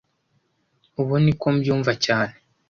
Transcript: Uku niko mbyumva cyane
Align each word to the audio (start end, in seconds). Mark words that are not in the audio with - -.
Uku 1.01 1.15
niko 1.23 1.47
mbyumva 1.55 1.91
cyane 2.05 2.33